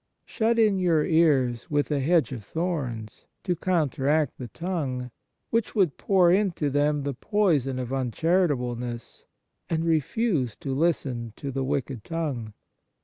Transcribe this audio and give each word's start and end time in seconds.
"Shut 0.25 0.57
in 0.57 0.79
your 0.79 1.05
ears 1.05 1.69
with 1.69 1.91
a 1.91 1.99
hedge 1.99 2.31
of 2.31 2.43
thorns," 2.43 3.27
to 3.43 3.55
counteract 3.55 4.39
the 4.39 4.47
tongue, 4.47 5.11
which 5.51 5.75
would 5.75 5.97
pour 5.99 6.31
into 6.31 6.71
them 6.71 7.03
the 7.03 7.13
poison 7.13 7.77
of 7.77 7.93
uncharitableness," 7.93 9.25
and 9.69 9.85
refuse 9.85 10.55
to 10.55 10.73
listen 10.73 11.33
to 11.35 11.51
the 11.51 11.63
wicked 11.63 12.03
tongue." 12.03 12.55